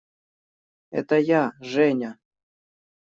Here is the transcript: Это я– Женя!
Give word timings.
Это 0.89 1.19
я– 1.19 1.51
Женя! 1.61 2.17